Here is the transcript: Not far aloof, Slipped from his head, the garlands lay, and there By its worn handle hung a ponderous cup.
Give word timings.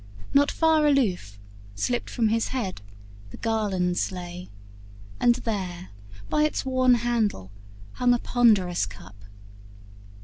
Not 0.33 0.49
far 0.49 0.87
aloof, 0.87 1.37
Slipped 1.75 2.09
from 2.09 2.29
his 2.29 2.47
head, 2.47 2.81
the 3.29 3.37
garlands 3.37 4.11
lay, 4.11 4.49
and 5.19 5.35
there 5.35 5.89
By 6.27 6.41
its 6.41 6.65
worn 6.65 6.95
handle 6.95 7.51
hung 7.93 8.11
a 8.15 8.17
ponderous 8.17 8.87
cup. 8.87 9.23